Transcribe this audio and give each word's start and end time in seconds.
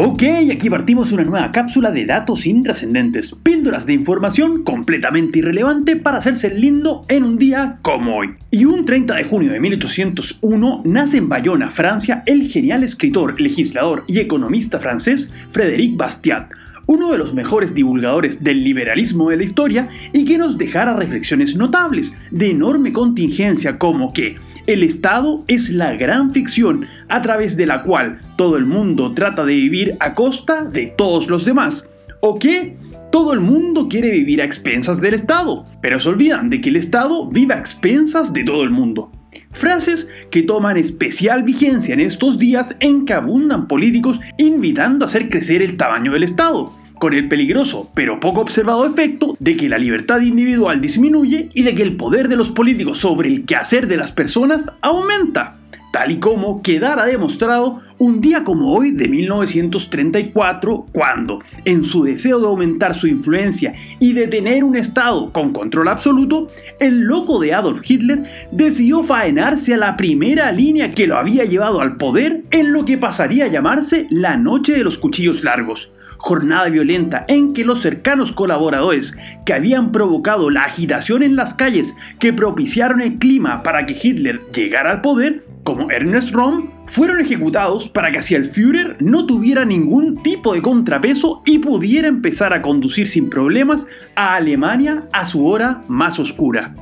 Ok, 0.00 0.22
aquí 0.52 0.70
partimos 0.70 1.10
una 1.10 1.24
nueva 1.24 1.50
cápsula 1.50 1.90
de 1.90 2.06
datos 2.06 2.46
intrascendentes, 2.46 3.34
píldoras 3.42 3.84
de 3.84 3.94
información 3.94 4.62
completamente 4.62 5.40
irrelevante 5.40 5.96
para 5.96 6.18
hacerse 6.18 6.54
lindo 6.54 7.02
en 7.08 7.24
un 7.24 7.36
día 7.36 7.78
como 7.82 8.16
hoy. 8.16 8.36
Y 8.52 8.64
un 8.64 8.84
30 8.84 9.16
de 9.16 9.24
junio 9.24 9.50
de 9.50 9.58
1801 9.58 10.82
nace 10.84 11.16
en 11.16 11.28
Bayona, 11.28 11.70
Francia, 11.70 12.22
el 12.26 12.48
genial 12.48 12.84
escritor, 12.84 13.40
legislador 13.40 14.04
y 14.06 14.20
economista 14.20 14.78
francés 14.78 15.28
Frédéric 15.50 15.96
Bastiat, 15.96 16.48
uno 16.88 17.12
de 17.12 17.18
los 17.18 17.34
mejores 17.34 17.74
divulgadores 17.74 18.42
del 18.42 18.64
liberalismo 18.64 19.28
de 19.28 19.36
la 19.36 19.44
historia 19.44 19.88
y 20.12 20.24
que 20.24 20.38
nos 20.38 20.56
dejara 20.56 20.96
reflexiones 20.96 21.54
notables 21.54 22.12
de 22.30 22.50
enorme 22.50 22.94
contingencia 22.94 23.78
como 23.78 24.12
que 24.12 24.36
el 24.66 24.82
Estado 24.82 25.44
es 25.48 25.68
la 25.68 25.94
gran 25.94 26.30
ficción 26.30 26.86
a 27.08 27.20
través 27.20 27.56
de 27.56 27.66
la 27.66 27.82
cual 27.82 28.18
todo 28.36 28.56
el 28.56 28.64
mundo 28.64 29.12
trata 29.12 29.44
de 29.44 29.54
vivir 29.54 29.96
a 30.00 30.14
costa 30.14 30.64
de 30.64 30.92
todos 30.96 31.28
los 31.28 31.44
demás. 31.44 31.88
¿O 32.20 32.38
que 32.38 32.76
Todo 33.10 33.32
el 33.32 33.40
mundo 33.40 33.88
quiere 33.88 34.10
vivir 34.10 34.42
a 34.42 34.44
expensas 34.44 35.00
del 35.00 35.14
Estado, 35.14 35.64
pero 35.80 35.98
se 35.98 36.10
olvidan 36.10 36.50
de 36.50 36.60
que 36.60 36.68
el 36.68 36.76
Estado 36.76 37.26
vive 37.26 37.54
a 37.54 37.58
expensas 37.58 38.34
de 38.34 38.44
todo 38.44 38.62
el 38.62 38.68
mundo. 38.68 39.10
Frases 39.52 40.08
que 40.30 40.42
toman 40.42 40.76
especial 40.76 41.42
vigencia 41.42 41.94
en 41.94 42.00
estos 42.00 42.38
días 42.38 42.74
en 42.80 43.04
que 43.04 43.14
abundan 43.14 43.66
políticos 43.68 44.18
invitando 44.36 45.04
a 45.04 45.08
hacer 45.08 45.28
crecer 45.28 45.62
el 45.62 45.76
tamaño 45.76 46.12
del 46.12 46.24
Estado, 46.24 46.72
con 46.98 47.14
el 47.14 47.28
peligroso 47.28 47.90
pero 47.94 48.20
poco 48.20 48.40
observado 48.40 48.86
efecto 48.86 49.36
de 49.38 49.56
que 49.56 49.68
la 49.68 49.78
libertad 49.78 50.20
individual 50.20 50.80
disminuye 50.80 51.50
y 51.54 51.62
de 51.62 51.74
que 51.74 51.82
el 51.82 51.96
poder 51.96 52.28
de 52.28 52.36
los 52.36 52.50
políticos 52.50 52.98
sobre 52.98 53.28
el 53.28 53.44
quehacer 53.44 53.86
de 53.86 53.96
las 53.96 54.12
personas 54.12 54.64
aumenta, 54.80 55.56
tal 55.98 56.12
y 56.12 56.20
como 56.20 56.62
quedara 56.62 57.06
demostrado 57.06 57.80
un 57.98 58.20
día 58.20 58.44
como 58.44 58.72
hoy 58.72 58.92
de 58.92 59.08
1934, 59.08 60.86
cuando, 60.92 61.40
en 61.64 61.84
su 61.84 62.04
deseo 62.04 62.38
de 62.38 62.46
aumentar 62.46 62.94
su 62.94 63.08
influencia 63.08 63.74
y 63.98 64.12
de 64.12 64.28
tener 64.28 64.62
un 64.62 64.76
Estado 64.76 65.32
con 65.32 65.52
control 65.52 65.88
absoluto, 65.88 66.46
el 66.78 67.00
loco 67.00 67.40
de 67.40 67.52
Adolf 67.52 67.80
Hitler 67.84 68.48
decidió 68.52 69.02
faenarse 69.02 69.74
a 69.74 69.78
la 69.78 69.96
primera 69.96 70.52
línea 70.52 70.94
que 70.94 71.08
lo 71.08 71.16
había 71.16 71.44
llevado 71.44 71.80
al 71.80 71.96
poder 71.96 72.42
en 72.52 72.72
lo 72.72 72.84
que 72.84 72.96
pasaría 72.96 73.46
a 73.46 73.48
llamarse 73.48 74.06
la 74.10 74.36
Noche 74.36 74.74
de 74.74 74.84
los 74.84 74.98
Cuchillos 74.98 75.42
Largos 75.42 75.88
jornada 76.18 76.68
violenta 76.68 77.24
en 77.28 77.54
que 77.54 77.64
los 77.64 77.80
cercanos 77.80 78.32
colaboradores 78.32 79.16
que 79.46 79.54
habían 79.54 79.92
provocado 79.92 80.50
la 80.50 80.62
agitación 80.62 81.22
en 81.22 81.36
las 81.36 81.54
calles 81.54 81.94
que 82.18 82.32
propiciaron 82.32 83.00
el 83.00 83.14
clima 83.18 83.62
para 83.62 83.86
que 83.86 83.96
Hitler 84.00 84.40
llegara 84.52 84.90
al 84.90 85.00
poder, 85.00 85.44
como 85.68 85.90
Ernest 85.90 86.30
Röhm, 86.30 86.70
fueron 86.86 87.20
ejecutados 87.20 87.90
para 87.90 88.10
que 88.10 88.20
así 88.20 88.34
el 88.34 88.46
Führer 88.46 88.96
no 89.00 89.26
tuviera 89.26 89.66
ningún 89.66 90.16
tipo 90.22 90.54
de 90.54 90.62
contrapeso 90.62 91.42
y 91.44 91.58
pudiera 91.58 92.08
empezar 92.08 92.54
a 92.54 92.62
conducir 92.62 93.06
sin 93.06 93.28
problemas 93.28 93.84
a 94.16 94.36
Alemania 94.36 95.02
a 95.12 95.26
su 95.26 95.46
hora 95.46 95.82
más 95.86 96.18
oscura 96.18 96.72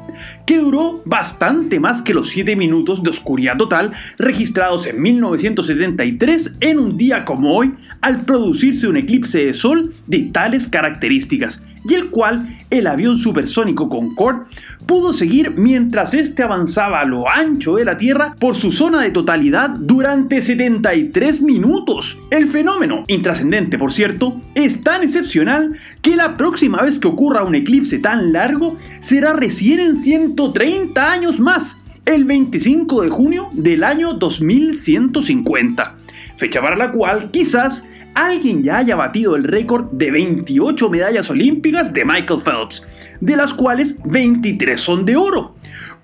que 0.46 0.58
duró 0.58 1.02
bastante 1.04 1.80
más 1.80 2.00
que 2.02 2.14
los 2.14 2.28
7 2.28 2.54
minutos 2.54 3.02
de 3.02 3.10
oscuridad 3.10 3.56
total 3.56 3.90
registrados 4.18 4.86
en 4.86 5.02
1973 5.02 6.52
en 6.60 6.78
un 6.78 6.96
día 6.96 7.24
como 7.24 7.56
hoy 7.56 7.74
al 8.00 8.24
producirse 8.24 8.86
un 8.86 8.96
eclipse 8.96 9.46
de 9.46 9.54
sol 9.54 9.94
de 10.06 10.30
tales 10.32 10.68
características, 10.68 11.60
y 11.88 11.94
el 11.94 12.10
cual 12.10 12.58
el 12.70 12.86
avión 12.86 13.18
supersónico 13.18 13.88
Concorde 13.88 14.46
pudo 14.86 15.12
seguir 15.12 15.52
mientras 15.56 16.14
este 16.14 16.42
avanzaba 16.42 17.00
a 17.00 17.04
lo 17.04 17.28
ancho 17.28 17.76
de 17.76 17.84
la 17.84 17.98
Tierra 17.98 18.34
por 18.38 18.54
su 18.54 18.72
zona 18.72 19.02
de 19.02 19.10
totalidad 19.10 19.70
durante 19.70 20.42
73 20.42 21.42
minutos. 21.42 22.16
El 22.30 22.48
fenómeno, 22.48 23.04
intrascendente 23.08 23.78
por 23.78 23.92
cierto, 23.92 24.40
es 24.54 24.82
tan 24.82 25.02
excepcional 25.02 25.76
que 26.02 26.16
la 26.16 26.34
próxima 26.34 26.82
vez 26.82 26.98
que 26.98 27.08
ocurra 27.08 27.44
un 27.44 27.54
eclipse 27.54 27.98
tan 27.98 28.32
largo 28.32 28.76
será 29.00 29.32
recién 29.32 29.80
en 29.80 29.96
130 29.96 31.12
años 31.12 31.40
más, 31.40 31.76
el 32.06 32.24
25 32.24 33.02
de 33.02 33.10
junio 33.10 33.48
del 33.52 33.82
año 33.82 34.14
2150, 34.14 35.96
fecha 36.38 36.62
para 36.62 36.76
la 36.76 36.92
cual 36.92 37.30
quizás 37.32 37.82
alguien 38.14 38.62
ya 38.62 38.78
haya 38.78 38.94
batido 38.94 39.34
el 39.34 39.44
récord 39.44 39.90
de 39.90 40.12
28 40.12 40.88
medallas 40.88 41.28
olímpicas 41.28 41.92
de 41.92 42.04
Michael 42.04 42.42
Phelps, 42.42 42.82
de 43.20 43.36
las 43.36 43.52
cuales 43.52 43.96
23 44.04 44.80
son 44.80 45.04
de 45.04 45.16
oro. 45.16 45.56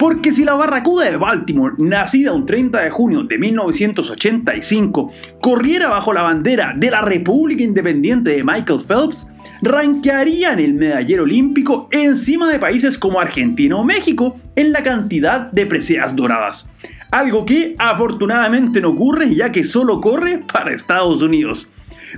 Porque 0.03 0.33
si 0.33 0.45
la 0.45 0.55
Barracuda 0.55 1.09
de 1.09 1.17
Baltimore, 1.17 1.77
nacida 1.79 2.33
un 2.33 2.45
30 2.45 2.81
de 2.81 2.91
junio 2.91 3.23
de 3.23 3.39
1985, 3.39 5.13
corriera 5.41 5.91
bajo 5.91 6.13
la 6.13 6.23
bandera 6.23 6.73
de 6.75 6.91
la 6.91 7.03
República 7.03 7.63
Independiente 7.63 8.31
de 8.31 8.43
Michael 8.43 8.81
Phelps, 8.85 9.29
ranquearía 9.63 10.55
en 10.55 10.59
el 10.59 10.75
medallero 10.75 11.23
olímpico 11.23 11.89
encima 11.93 12.51
de 12.51 12.59
países 12.59 12.99
como 12.99 13.21
Argentina 13.21 13.77
o 13.77 13.85
México 13.85 14.41
en 14.57 14.73
la 14.73 14.83
cantidad 14.83 15.53
de 15.53 15.67
preseas 15.67 16.17
doradas. 16.17 16.69
Algo 17.13 17.47
que 17.47 17.77
afortunadamente 17.79 18.81
no 18.81 18.91
ocurre 18.91 19.33
ya 19.33 19.53
que 19.53 19.63
solo 19.63 20.01
corre 20.01 20.43
para 20.53 20.75
Estados 20.75 21.23
Unidos 21.23 21.69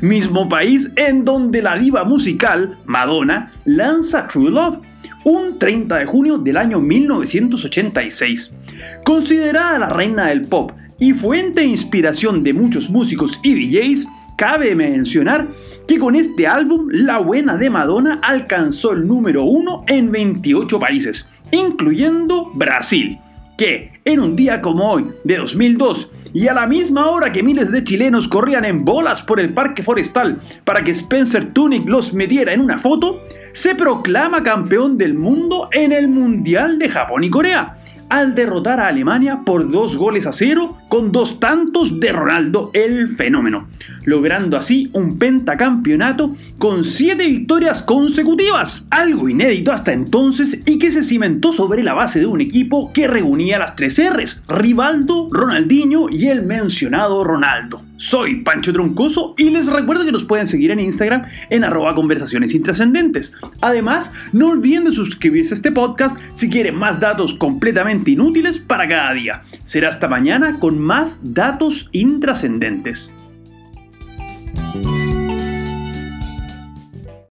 mismo 0.00 0.48
país 0.48 0.90
en 0.96 1.24
donde 1.24 1.62
la 1.62 1.76
diva 1.76 2.04
musical, 2.04 2.76
Madonna, 2.84 3.52
lanza 3.64 4.26
True 4.26 4.50
Love, 4.50 4.78
un 5.24 5.58
30 5.58 5.96
de 5.96 6.06
junio 6.06 6.38
del 6.38 6.56
año 6.56 6.80
1986. 6.80 8.52
Considerada 9.04 9.78
la 9.78 9.88
reina 9.88 10.26
del 10.26 10.42
pop 10.42 10.72
y 10.98 11.12
fuente 11.12 11.60
de 11.60 11.66
inspiración 11.66 12.44
de 12.44 12.52
muchos 12.52 12.88
músicos 12.88 13.38
y 13.42 13.54
DJs, 13.54 14.06
cabe 14.36 14.74
mencionar 14.74 15.48
que 15.88 15.98
con 15.98 16.14
este 16.14 16.46
álbum 16.46 16.88
La 16.90 17.18
Buena 17.18 17.56
de 17.56 17.70
Madonna 17.70 18.20
alcanzó 18.22 18.92
el 18.92 19.06
número 19.06 19.44
1 19.44 19.84
en 19.88 20.10
28 20.10 20.78
países, 20.78 21.26
incluyendo 21.50 22.50
Brasil, 22.54 23.18
que 23.56 23.92
en 24.04 24.20
un 24.20 24.36
día 24.36 24.60
como 24.60 24.90
hoy, 24.90 25.06
de 25.24 25.36
2002, 25.36 26.10
y 26.32 26.48
a 26.48 26.54
la 26.54 26.66
misma 26.66 27.08
hora 27.10 27.32
que 27.32 27.44
miles 27.44 27.70
de 27.70 27.84
chilenos 27.84 28.26
corrían 28.26 28.64
en 28.64 28.84
bolas 28.84 29.22
por 29.22 29.38
el 29.38 29.54
parque 29.54 29.84
forestal 29.84 30.40
para 30.64 30.82
que 30.82 30.90
Spencer 30.90 31.52
Tunick 31.52 31.88
los 31.88 32.12
metiera 32.12 32.52
en 32.52 32.60
una 32.60 32.80
foto, 32.80 33.20
se 33.54 33.74
proclama 33.74 34.42
campeón 34.42 34.98
del 34.98 35.14
mundo 35.14 35.68
en 35.72 35.92
el 35.92 36.08
Mundial 36.08 36.78
de 36.78 36.88
Japón 36.88 37.24
y 37.24 37.30
Corea 37.30 37.78
al 38.14 38.36
derrotar 38.36 38.78
a 38.78 38.86
Alemania 38.86 39.40
por 39.44 39.68
dos 39.68 39.96
goles 39.96 40.24
a 40.24 40.32
cero 40.32 40.78
con 40.88 41.10
dos 41.10 41.40
tantos 41.40 41.98
de 41.98 42.12
Ronaldo 42.12 42.70
el 42.72 43.16
fenómeno, 43.16 43.66
logrando 44.04 44.56
así 44.56 44.88
un 44.92 45.18
pentacampeonato 45.18 46.36
con 46.58 46.84
siete 46.84 47.26
victorias 47.26 47.82
consecutivas, 47.82 48.84
algo 48.90 49.28
inédito 49.28 49.72
hasta 49.72 49.92
entonces 49.92 50.60
y 50.64 50.78
que 50.78 50.92
se 50.92 51.02
cimentó 51.02 51.52
sobre 51.52 51.82
la 51.82 51.94
base 51.94 52.20
de 52.20 52.26
un 52.26 52.40
equipo 52.40 52.92
que 52.92 53.08
reunía 53.08 53.58
las 53.58 53.74
tres 53.74 53.98
R's, 53.98 54.40
Rivaldo, 54.46 55.26
Ronaldinho 55.32 56.08
y 56.08 56.28
el 56.28 56.46
mencionado 56.46 57.24
Ronaldo. 57.24 57.82
Soy 57.96 58.42
Pancho 58.42 58.72
Troncoso 58.72 59.34
y 59.38 59.50
les 59.50 59.66
recuerdo 59.66 60.04
que 60.04 60.12
nos 60.12 60.24
pueden 60.24 60.46
seguir 60.46 60.70
en 60.70 60.78
Instagram 60.78 61.24
en 61.48 61.64
arroba 61.64 61.94
conversaciones 61.94 62.54
intrascendentes. 62.54 63.32
Además, 63.60 64.12
no 64.32 64.48
olviden 64.48 64.84
de 64.84 64.92
suscribirse 64.92 65.54
a 65.54 65.56
este 65.56 65.72
podcast 65.72 66.16
si 66.34 66.50
quieren 66.50 66.76
más 66.76 67.00
datos 67.00 67.34
completamente 67.34 68.03
inútiles 68.12 68.58
para 68.58 68.88
cada 68.88 69.12
día. 69.12 69.42
Será 69.64 69.88
hasta 69.90 70.08
mañana 70.08 70.58
con 70.60 70.78
más 70.78 71.18
datos 71.22 71.88
intrascendentes. 71.92 73.10